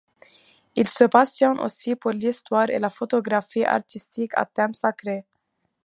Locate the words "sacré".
4.73-5.27